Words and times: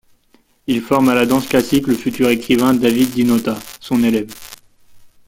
Il 0.65 0.81
forme 0.81 1.09
à 1.09 1.13
la 1.13 1.27
danse 1.27 1.47
classique 1.47 1.85
le 1.85 1.93
futur 1.93 2.29
écrivain 2.29 2.73
David 2.73 3.11
di 3.13 3.23
Nota, 3.23 3.55
son 3.79 4.03
élève. 4.03 4.33